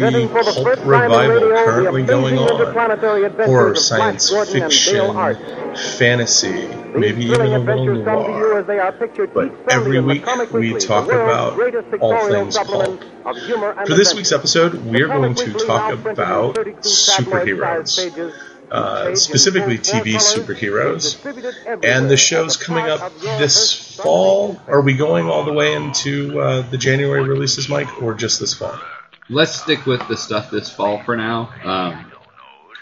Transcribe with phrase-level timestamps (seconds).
[0.00, 3.38] the Presenting for pulp first time in revival currently going on.
[3.46, 6.66] Horror, science Gordon and Dale fiction, fantasy,
[6.98, 8.58] maybe even a little adventures come to you noir.
[8.60, 11.58] as they are pictured But every week we talk about
[12.00, 13.36] all things supplement pulp.
[13.36, 16.12] of humor and For this week's episode, we are going to talk now printed in
[16.12, 18.32] about superheroes.
[18.70, 20.96] Uh, each page in specifically TV superheroes.
[20.96, 24.60] is distributed everywhere And the show's coming up this fall.
[24.68, 28.54] Are we going all the way into uh, the January releases, Mike, or just this
[28.54, 28.78] fall?
[29.30, 31.52] Let's stick with the stuff this fall for now.
[31.64, 32.12] Um,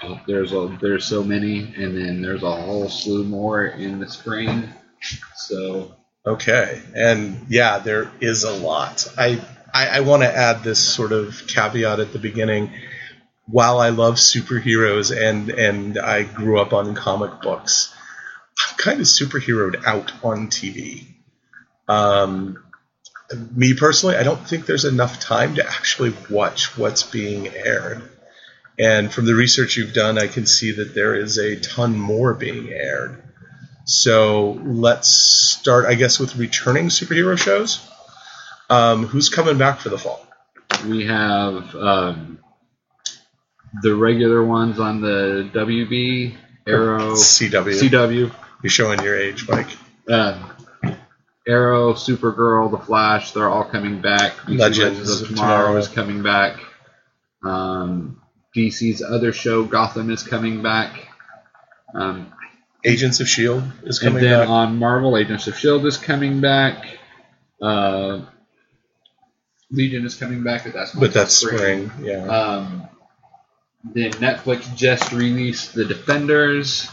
[0.03, 4.09] oh, there's a, there's so many, and then there's a whole slew more in the
[4.09, 4.69] spring.
[5.37, 9.07] So Okay, and yeah, there is a lot.
[9.17, 9.41] I
[9.73, 12.73] I, I want to add this sort of caveat at the beginning.
[13.47, 17.95] While I love superheroes and and I grew up on comic books,
[18.59, 21.07] I'm kind of superheroed out on TV.
[21.87, 22.65] Um,
[23.55, 28.03] me personally, I don't think there's enough time to actually watch what's being aired.
[28.79, 32.35] And from the research you've done, I can see that there is a ton more
[32.35, 33.23] being aired.
[33.85, 37.87] So let's start, I guess, with returning superhero shows.
[38.69, 40.27] Um, who's coming back for the fall?
[40.85, 42.39] we have um,
[43.83, 47.91] the regular ones on the WB Arrow CW.
[47.91, 48.35] CW.
[48.63, 49.69] You're showing your age, Mike.
[50.09, 50.41] Uh,
[51.47, 54.49] Arrow, Supergirl, The Flash, they're all coming back.
[54.49, 56.59] Legends of Tomorrow, is coming back.
[57.45, 58.21] Um,
[58.55, 61.09] DC's other show, Gotham, is coming back.
[61.95, 62.33] Um,
[62.85, 64.49] Agents of Shield is and coming then back.
[64.49, 65.89] on Marvel, Agents of S.H.I.E.L.D.
[65.89, 66.99] is coming back.
[67.61, 68.23] Uh,
[69.71, 71.91] Legion is coming back, but that's but that's spring.
[72.01, 72.27] Yeah.
[72.27, 72.89] Um,
[73.93, 76.89] then Netflix just released The Defenders.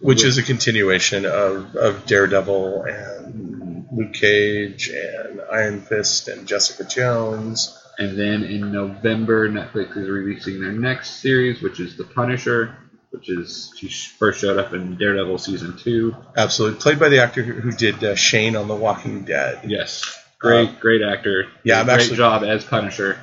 [0.00, 3.65] Which is a continuation of, of Daredevil and
[3.96, 7.76] Luke Cage and Iron Fist and Jessica Jones.
[7.98, 12.76] And then in November, Netflix is releasing their next series, which is The Punisher,
[13.10, 16.14] which is she first showed up in Daredevil season two.
[16.36, 16.78] Absolutely.
[16.80, 19.60] Played by the actor who did uh, Shane on The Walking Dead.
[19.70, 20.04] Yes,
[20.38, 21.46] great, great actor.
[21.64, 23.18] yeah, I'm great actually- job as Punisher.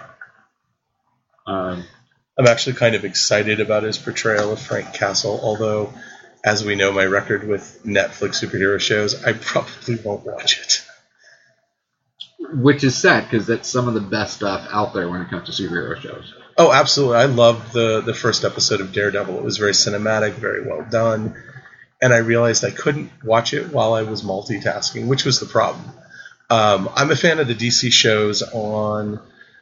[1.46, 1.84] Um,
[2.38, 5.94] I'm actually kind of excited about his portrayal of Frank Castle, although,
[6.44, 10.86] as we know, my record with Netflix superhero shows, I probably won't watch it.
[12.62, 15.56] which is sad because that's some of the best stuff out there when it comes
[15.56, 16.34] to superhero shows.
[16.58, 17.18] Oh, absolutely.
[17.18, 19.38] I loved the, the first episode of Daredevil.
[19.38, 21.36] It was very cinematic, very well done.
[22.02, 25.90] And I realized I couldn't watch it while I was multitasking, which was the problem.
[26.50, 29.22] Um, I'm a fan of the DC shows on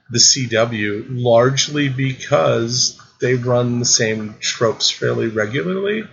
[0.10, 6.04] the CW largely because they run the same tropes fairly regularly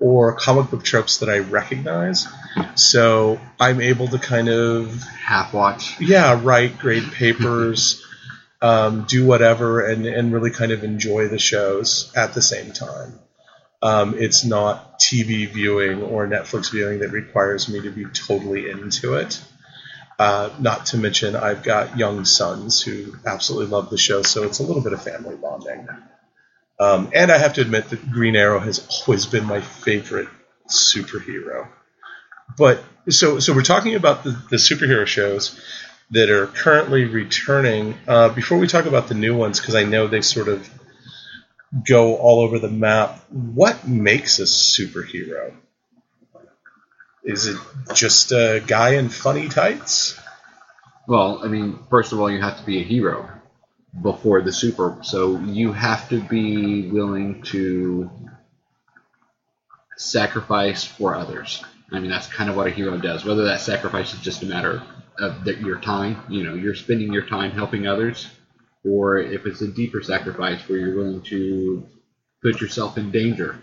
[0.00, 2.26] or comic book tropes that I recognize.
[2.74, 6.00] So I'm able to kind of Half watch.
[6.00, 8.04] yeah, write grade papers,
[8.62, 13.18] um, do whatever, and, and really kind of enjoy the shows at the same time.
[13.82, 19.14] Um, it's not TV viewing or Netflix viewing that requires me to be totally into
[19.14, 19.42] it.
[20.18, 24.60] Uh, not to mention, I've got young sons who absolutely love the show, so it's
[24.60, 25.86] a little bit of family bonding.
[26.78, 30.28] Um, and I have to admit that Green Arrow has always been my favorite
[30.68, 31.68] superhero.
[32.58, 35.60] But so so we're talking about the, the superhero shows
[36.10, 37.94] that are currently returning.
[38.06, 40.68] Uh, before we talk about the new ones, because I know they sort of
[41.86, 43.24] go all over the map.
[43.30, 45.54] What makes a superhero?
[47.22, 47.56] Is it
[47.94, 50.18] just a guy in funny tights?
[51.08, 53.28] Well, I mean, first of all, you have to be a hero
[54.02, 54.98] before the super.
[55.02, 58.10] So you have to be willing to
[59.96, 61.62] sacrifice for others.
[61.92, 63.24] I mean, that's kind of what a hero does.
[63.24, 64.82] Whether that sacrifice is just a matter
[65.18, 68.26] of that your time, you know, you're spending your time helping others,
[68.84, 71.86] or if it's a deeper sacrifice where you're willing to
[72.42, 73.58] put yourself in danger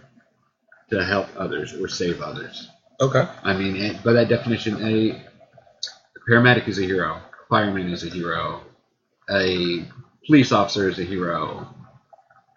[0.89, 2.69] to help others or save others.
[2.99, 3.27] Okay.
[3.43, 8.09] I mean, by that definition, a, a paramedic is a hero, a fireman is a
[8.09, 8.61] hero,
[9.29, 9.85] a
[10.25, 11.67] police officer is a hero.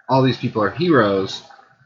[0.08, 1.42] All these people are heroes.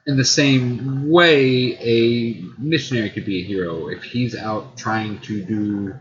[0.07, 5.43] In the same way, a missionary could be a hero if he's out trying to
[5.43, 5.95] do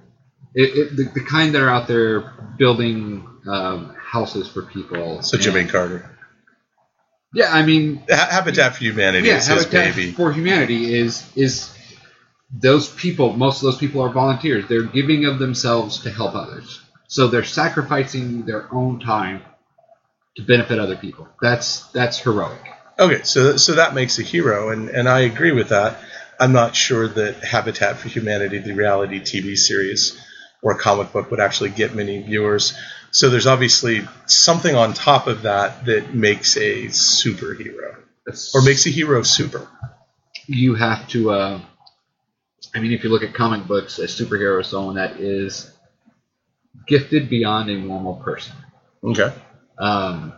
[0.53, 2.21] it, it, the, the kind that are out there
[2.57, 5.21] building um, houses for people.
[5.21, 6.09] So Jimmy Carter.
[7.33, 10.11] Yeah, I mean, Ha- Habitat for Humanity yeah, is his baby.
[10.11, 11.77] for Humanity is is
[12.51, 13.33] those people.
[13.33, 14.65] Most of those people are volunteers.
[14.67, 16.81] They're giving of themselves to help others.
[17.07, 19.43] So they're sacrificing their own time
[20.37, 21.27] to benefit other people.
[21.41, 22.61] That's that's heroic.
[22.99, 25.99] Okay, so so that makes a hero, and and I agree with that.
[26.39, 30.19] I'm not sure that Habitat for Humanity, the reality TV series
[30.61, 32.77] or comic book, would actually get many viewers.
[33.11, 37.95] So there's obviously something on top of that that makes a superhero
[38.53, 39.67] or makes a hero super.
[40.47, 41.31] you have to.
[41.31, 41.61] Uh,
[42.75, 45.71] I mean, if you look at comic books, a superhero is someone that is
[46.87, 48.55] gifted beyond a normal person,
[49.03, 49.33] Okay.
[49.79, 50.33] Um,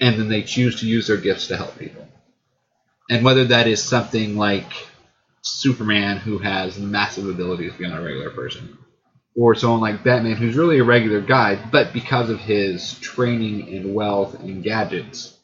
[0.00, 2.06] and then they choose to use their gifts to help people.
[3.10, 4.70] And whether that is something like
[5.42, 8.76] Superman, who has massive abilities beyond a regular person,
[9.34, 13.94] or someone like Batman, who's really a regular guy, but because of his training and
[13.94, 15.34] wealth and gadgets,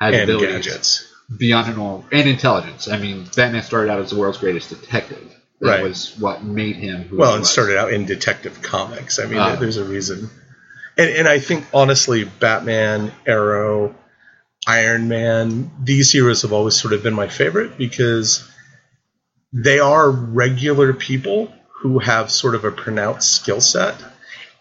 [0.00, 1.12] has And abilities gadgets.
[1.36, 2.88] beyond a normal and intelligence.
[2.88, 5.32] I mean, Batman started out as the world's greatest detective.
[5.60, 5.82] That Right.
[5.82, 9.18] was what made him who Well, and started out in Detective Comics.
[9.18, 9.56] I mean, Ah.
[9.56, 10.28] there's a reason.
[10.96, 13.94] And, and I think, honestly, Batman, Arrow,
[14.66, 18.50] Iron Man, these heroes have always sort of been my favorite because
[19.52, 23.94] they are regular people who have sort of a pronounced skill set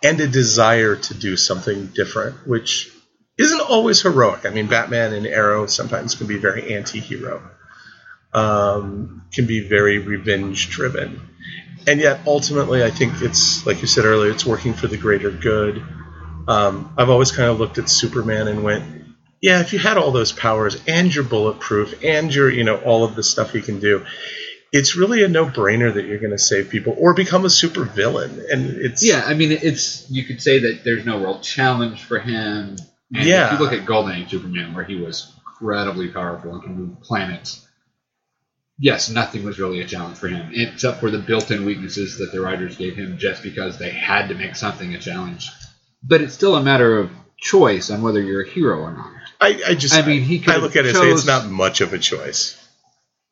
[0.03, 2.91] and a desire to do something different, which
[3.37, 4.45] isn't always heroic.
[4.45, 7.41] I mean, Batman and Arrow sometimes can be very anti hero,
[8.33, 11.21] um, can be very revenge driven
[11.87, 15.31] and yet ultimately i think it's like you said earlier it's working for the greater
[15.31, 15.83] good
[16.47, 18.83] um, i've always kind of looked at superman and went
[19.41, 23.03] yeah if you had all those powers and you're bulletproof and you're you know all
[23.03, 24.05] of the stuff he can do
[24.71, 28.43] it's really a no-brainer that you're going to save people or become a super villain
[28.51, 32.19] and it's yeah, I mean, it's you could say that there's no real challenge for
[32.19, 32.75] him.
[33.13, 33.53] And Yeah.
[33.53, 37.01] If you look at Golden Age Superman, where he was incredibly powerful and can move
[37.01, 37.65] planets.
[38.77, 42.41] Yes, nothing was really a challenge for him, except for the built-in weaknesses that the
[42.41, 45.49] writers gave him, just because they had to make something a challenge.
[46.07, 49.11] But it's still a matter of choice on whether you're a hero or not.
[49.41, 51.81] I, I just I mean, he I look at it and say it's not much
[51.81, 52.61] of a choice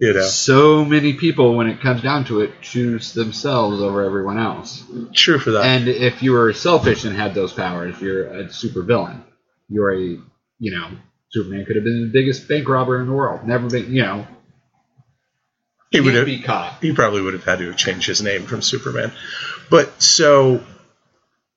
[0.04, 4.38] you know So many people, when it comes down to it, choose themselves over everyone
[4.38, 4.84] else.
[5.14, 8.84] true for that And if you were selfish and had those powers, you're a super
[8.84, 9.24] villain.
[9.70, 10.18] You're a,
[10.60, 10.90] you know,
[11.30, 13.48] Superman could have been the biggest bank robber in the world.
[13.48, 14.28] Never been, you know,
[15.90, 16.82] he would have be caught.
[16.82, 19.12] he probably would have had to have changed his name from Superman.
[19.70, 20.64] But so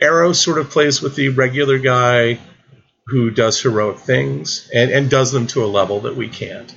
[0.00, 2.38] Arrow sort of plays with the regular guy
[3.06, 6.74] who does heroic things and, and does them to a level that we can't.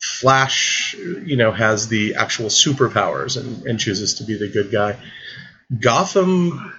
[0.00, 4.96] Flash, you know, has the actual superpowers and, and chooses to be the good guy.
[5.78, 6.72] Gotham,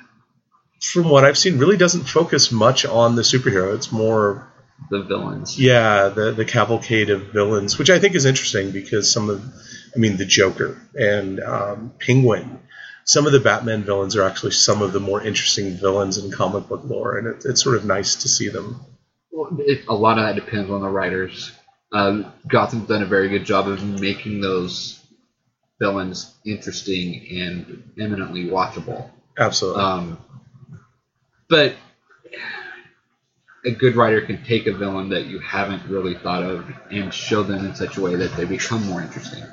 [0.81, 3.75] from what I've seen, really doesn't focus much on the superhero.
[3.75, 4.51] It's more
[4.89, 5.59] The villains.
[5.59, 9.43] yeah, the the cavalcade of villains, which I think is interesting because some of,
[9.95, 12.59] I mean, the Joker and um, Penguin,
[13.11, 16.69] some of the Batman villains are actually some of the more interesting villains in comic
[16.69, 18.79] book lore, and it, it's sort of nice to see them.
[19.33, 21.51] Well, it, a lot of that depends on the writers.
[21.91, 24.97] Uh, Gotham's done a very good job of making those
[25.77, 29.09] villains interesting and eminently watchable.
[29.37, 30.17] Absolutely, Um,
[31.49, 31.75] but
[33.65, 37.43] a good writer can take a villain that you haven't really thought of and show
[37.43, 39.43] them in such a way that they become more interesting.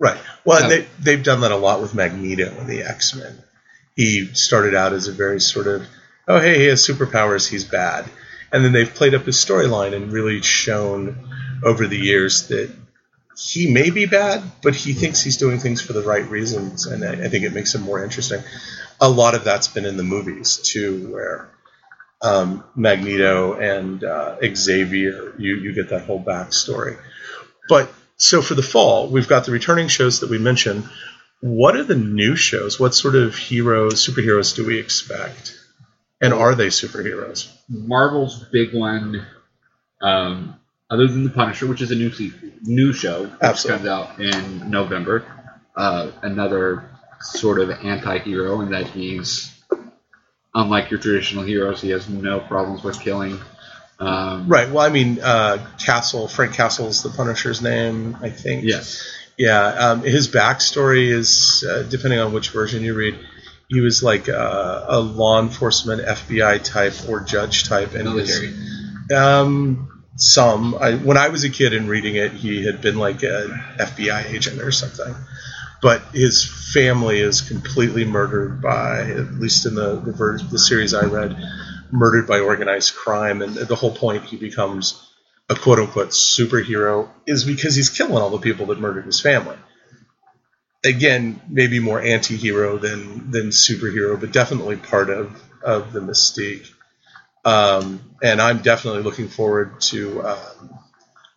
[0.00, 0.18] Right.
[0.44, 3.38] Well, they they've done that a lot with Magneto and the X Men.
[3.94, 5.86] He started out as a very sort of,
[6.26, 8.06] oh hey, he has superpowers, he's bad,
[8.52, 11.16] and then they've played up his storyline and really shown
[11.62, 12.74] over the years that
[13.38, 17.04] he may be bad, but he thinks he's doing things for the right reasons, and
[17.04, 18.42] I, I think it makes him more interesting.
[19.00, 21.48] A lot of that's been in the movies too, where
[22.22, 26.98] um, Magneto and uh, Xavier, you you get that whole backstory.
[27.68, 27.90] But
[28.20, 30.88] so for the fall, we've got the returning shows that we mentioned.
[31.40, 32.78] What are the new shows?
[32.78, 35.58] What sort of heroes, superheroes do we expect?
[36.20, 37.50] And are they superheroes?
[37.66, 39.26] Marvel's big one,
[40.02, 40.54] um,
[40.90, 42.12] other than the Punisher, which is a new
[42.62, 43.88] new show, which Absolutely.
[43.88, 45.24] comes out in November.
[45.74, 46.90] Uh, another
[47.22, 49.50] sort of anti-hero in that he's
[50.54, 51.80] unlike your traditional heroes.
[51.80, 53.38] He has no problems with killing.
[54.00, 54.70] Um, Right.
[54.70, 58.64] Well, I mean, uh, Castle, Frank Castle's the Punisher's name, I think.
[58.64, 59.02] Yes.
[59.36, 59.60] Yeah.
[59.62, 63.18] Um, his backstory is, uh, depending on which version you read,
[63.68, 68.40] he was like a, a law enforcement FBI type or judge type, and his-
[69.16, 70.74] Um, some.
[70.80, 74.32] I, when I was a kid and reading it, he had been like an FBI
[74.32, 75.14] agent or something.
[75.82, 80.92] But his family is completely murdered by, at least in the the, ver- the series
[80.92, 81.34] I read,
[81.92, 83.42] murdered by organized crime.
[83.42, 85.06] And the whole point he becomes
[85.48, 89.56] a quote unquote superhero is because he's killing all the people that murdered his family.
[90.84, 96.70] Again, maybe more anti-hero than than superhero, but definitely part of of the mystique.
[97.44, 100.78] Um, and I'm definitely looking forward to um,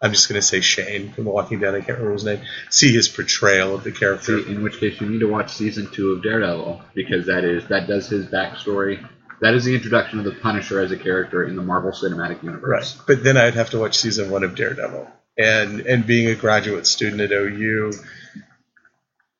[0.03, 1.73] I'm just going to say Shane from Walking Dead.
[1.73, 2.41] I can't remember his name.
[2.69, 4.43] See his portrayal of the character.
[4.43, 7.65] See, in which case you need to watch season two of Daredevil because that is
[7.69, 9.07] that does his backstory.
[9.43, 12.95] That is the introduction of the Punisher as a character in the Marvel Cinematic Universe.
[12.95, 13.05] Right.
[13.07, 15.05] But then I'd have to watch season one of Daredevil.
[15.37, 17.91] And and being a graduate student at OU,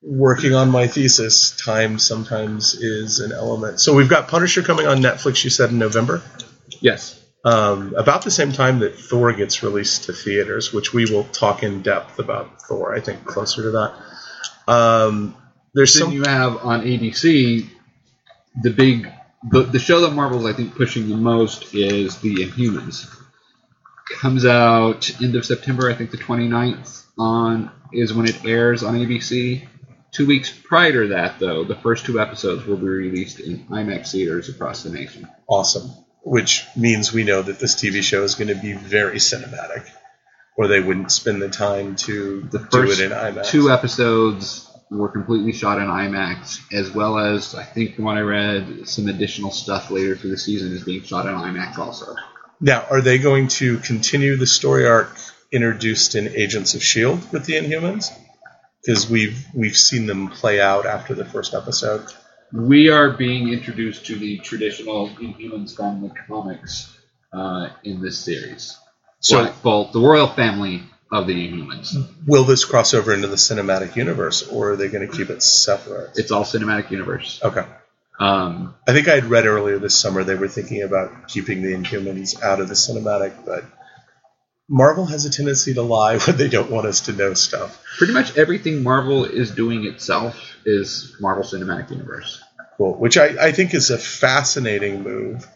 [0.01, 3.79] working on my thesis, time sometimes is an element.
[3.79, 5.41] So we've got Punisher coming on Netflix.
[5.45, 6.21] You said in November.
[6.81, 7.17] Yes.
[7.45, 11.63] Um, about the same time that Thor gets released to theaters, which we will talk
[11.63, 12.93] in depth about Thor.
[12.93, 14.73] I think closer to that.
[14.73, 15.37] Um,
[15.73, 17.69] there's Then some you have on ABC
[18.61, 19.09] the big
[19.49, 23.09] the, the show that Marvel's I think pushing the most is the Inhumans.
[24.19, 28.95] Comes out end of September, I think the 29th on is when it airs on
[28.95, 29.67] ABC.
[30.11, 34.11] Two weeks prior to that, though, the first two episodes will be released in IMAX
[34.11, 35.27] theaters across the nation.
[35.47, 35.89] awesome,
[36.23, 39.87] which means we know that this TV show is going to be very cinematic,
[40.55, 43.47] or they wouldn't spend the time to The do it in IMAX.
[43.47, 48.21] two episodes were completely shot in IMAX, as well as I think from what I
[48.21, 52.15] read, some additional stuff later through the season is being shot in IMAX also.
[52.61, 55.17] Now, are they going to continue the story arc
[55.51, 58.11] introduced in Agents of Shield with the Inhumans?
[58.85, 62.05] Because we've we've seen them play out after the first episode.
[62.51, 66.95] We are being introduced to the traditional Inhumans from the comics
[67.33, 68.77] uh, in this series.
[69.19, 71.95] So- Black Bolt, the royal family of the Inhumans.
[72.25, 75.43] Will this cross over into the cinematic universe, or are they going to keep it
[75.43, 76.17] separate?
[76.17, 77.39] It's all cinematic universe.
[77.43, 77.63] Okay.
[78.19, 81.73] Um, I think I had read earlier this summer they were thinking about keeping the
[81.73, 83.63] Inhumans out of the cinematic, but
[84.67, 87.79] Marvel has a tendency to lie when they don't want us to know stuff.
[87.99, 92.41] pretty much everything Marvel is doing itself is Marvel Cinematic Universe.
[92.77, 92.95] Cool.
[92.95, 95.47] Which I, I think is a fascinating move.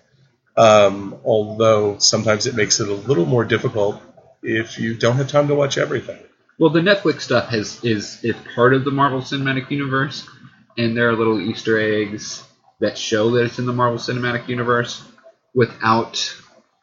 [0.55, 4.01] Um, although sometimes it makes it a little more difficult
[4.41, 6.20] if you don't have time to watch everything.
[6.60, 10.27] Well, the Netflix stuff has is is part of the Marvel Cinematic Universe,
[10.77, 12.44] and there are little Easter eggs
[12.79, 15.03] that show that it's in the Marvel Cinematic Universe
[15.53, 16.36] without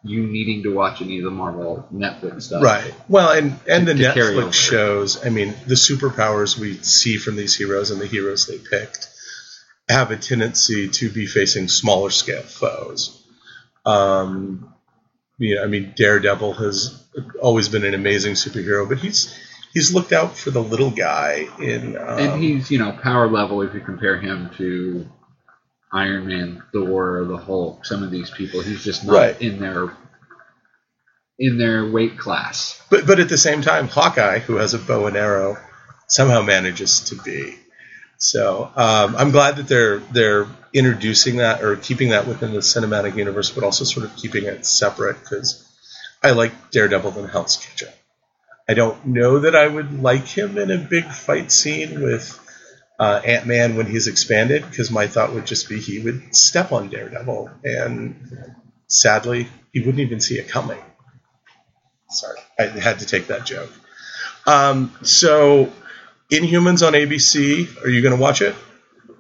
[0.04, 2.62] you needing to watch any of the Marvel Netflix stuff.
[2.62, 2.94] Right.
[3.08, 4.02] Well, and and the To.
[4.02, 5.24] Netflix shows.
[5.24, 9.08] I mean, the superpowers we see from these heroes and the heroes they picked
[9.88, 13.22] have a tendency to be facing smaller scale foes.
[13.84, 14.74] Um,
[15.38, 17.03] you know, I mean, Daredevil has
[17.40, 19.34] always been an amazing superhero, but he's
[19.72, 21.96] he's looked out for the little guy in.
[21.96, 25.06] Um, And he's you know power level if you compare him to
[25.92, 27.84] Iron Man, Thor, the Hulk.
[27.86, 29.40] Some of these people, he's just not Right.
[29.40, 29.92] in their
[31.38, 32.80] in their weight class.
[32.90, 35.56] But but at the same time, Hawkeye, who has a bow and arrow,
[36.08, 37.56] somehow manages to be.
[38.18, 43.16] So um, I'm glad that they're they're introducing that or keeping that within the cinematic
[43.16, 45.63] universe, but also sort of keeping it separate because
[46.24, 47.90] I like Daredevil in Hell's Kitchen.
[48.66, 52.40] I don't know that I would like him in a big fight scene with
[52.98, 56.72] uh, Ant Man when he's expanded, because my thought would just be he would step
[56.72, 60.80] on Daredevil, and sadly, he wouldn't even see it coming.
[62.08, 63.70] Sorry, I had to take that joke.
[64.46, 65.70] Um, so,
[66.32, 67.84] Inhumans on ABC.
[67.84, 68.54] Are you going to watch it?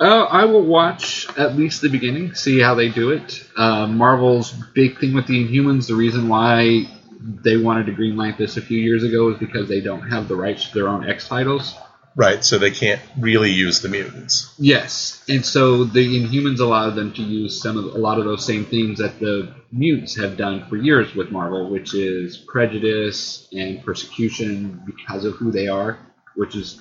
[0.00, 3.44] Uh, I will watch at least the beginning, see how they do it.
[3.56, 6.88] Uh, Marvel's big thing with the Inhumans, the reason why
[7.20, 10.36] they wanted to greenlight this a few years ago is because they don't have the
[10.36, 11.74] rights to their own X titles.
[12.16, 12.44] Right.
[12.44, 14.54] So they can't really use the mutants.
[14.58, 18.44] Yes, and so the Inhumans allowed them to use some of a lot of those
[18.44, 23.84] same themes that the mutants have done for years with Marvel, which is prejudice and
[23.84, 25.98] persecution because of who they are,
[26.36, 26.80] which is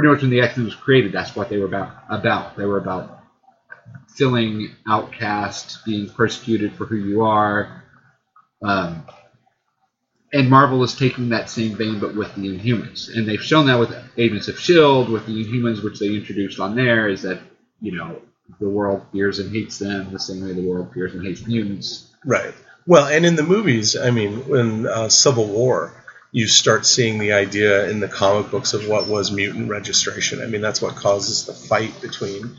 [0.00, 1.12] pretty much when the X Men was created.
[1.12, 1.92] That's what they were about.
[2.08, 3.22] About they were about
[4.08, 7.84] feeling outcast, being persecuted for who you are.
[8.62, 9.04] Um,
[10.32, 13.78] and Marvel is taking that same vein, but with the Inhumans, and they've shown that
[13.78, 17.40] with Agents of Shield, with the Inhumans, which they introduced on there, is that
[17.80, 18.22] you know
[18.58, 22.10] the world fears and hates them the same way the world fears and hates mutants.
[22.24, 22.54] Right.
[22.86, 25.92] Well, and in the movies, I mean, when uh, Civil War,
[26.32, 30.40] you start seeing the idea in the comic books of what was mutant registration.
[30.42, 32.56] I mean, that's what causes the fight between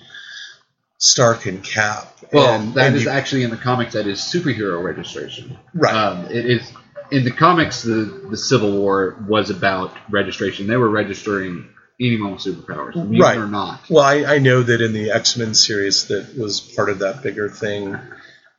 [0.98, 2.08] Stark and Cap.
[2.32, 3.94] Well, and, that and is you- actually in the comics.
[3.94, 5.58] That is superhero registration.
[5.74, 5.94] right.
[5.94, 6.72] Um, it is
[7.12, 7.82] in the comics.
[7.84, 10.68] The the Civil War was about registration.
[10.68, 13.38] They were registering anyone with superpowers, mutant Right.
[13.38, 13.82] or not.
[13.90, 17.22] Well, I, I know that in the X Men series, that was part of that
[17.24, 17.98] bigger thing.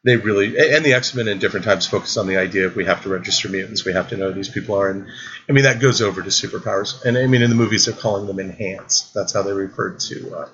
[0.04, 2.84] They really and the X Men in different times focus on the idea of we
[2.86, 5.06] have to register mutants, we have to know who these people are, and
[5.48, 7.04] I mean that goes over to superpowers.
[7.04, 9.14] And I mean in the movies they're calling them enhanced.
[9.14, 10.48] That's how they referred to uh,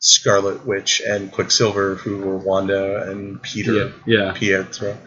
[0.00, 4.32] Scarlet Witch and Quicksilver, who were Wanda and Peter Yeah, yeah.
[4.32, 4.98] Pietro.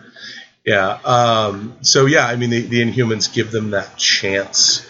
[0.66, 1.00] Yeah.
[1.06, 4.90] Um, so yeah, I mean, the, the Inhumans give them that chance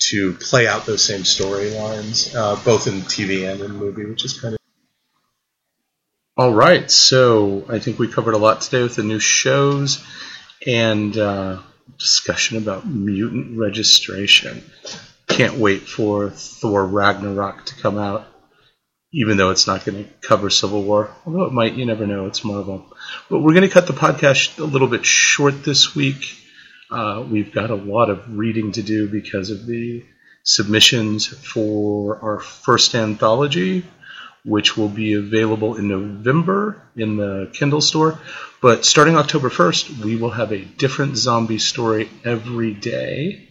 [0.00, 4.38] to play out those same storylines, uh, both in TV and in movie, which is
[4.40, 4.59] kind of.
[6.36, 10.02] All right, so I think we covered a lot today with the new shows
[10.64, 11.58] and uh,
[11.98, 14.62] discussion about mutant registration.
[15.26, 18.28] Can't wait for Thor Ragnarok to come out,
[19.12, 21.10] even though it's not going to cover Civil War.
[21.26, 22.26] Although it might, you never know.
[22.26, 22.86] It's Marvel.
[23.28, 26.36] But we're going to cut the podcast a little bit short this week.
[26.92, 30.04] Uh, we've got a lot of reading to do because of the
[30.44, 33.84] submissions for our first anthology,
[34.44, 38.18] which will be available in November in the Kindle store.
[38.62, 43.48] But starting October 1st, we will have a different zombie story every day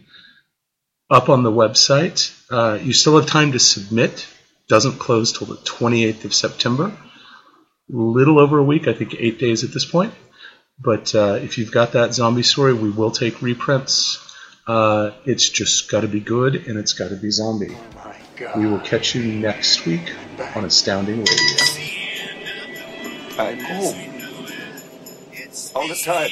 [1.09, 2.35] up on the website.
[2.51, 4.27] Uh, you still have time to submit.
[4.67, 6.91] Doesn't close till the 28th of September.
[7.87, 10.13] Little over a week, I think eight days at this point.
[10.79, 14.25] But uh, if you've got that zombie story, we will take reprints.
[14.67, 17.75] Uh, it's just got to be good and it's got to be zombie.
[18.55, 20.15] We will catch you next week
[20.55, 21.57] on Astounding Radio.
[23.37, 23.95] I'm home.
[25.75, 26.29] All the time.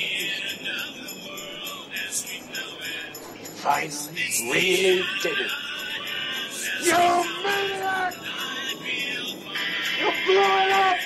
[3.58, 5.52] Finally, really did it.
[6.84, 6.94] You
[7.44, 8.14] maniac!
[10.00, 10.97] You blew it up!